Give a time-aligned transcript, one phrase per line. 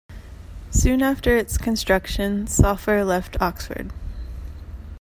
[0.71, 3.93] Soon after its construction Soffer left Oxford.